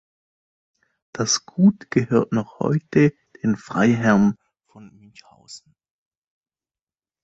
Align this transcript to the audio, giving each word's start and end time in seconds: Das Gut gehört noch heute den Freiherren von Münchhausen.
Das 1.13 1.45
Gut 1.45 1.91
gehört 1.91 2.31
noch 2.31 2.57
heute 2.57 3.13
den 3.43 3.55
Freiherren 3.55 4.35
von 4.65 4.91
Münchhausen. 4.97 5.75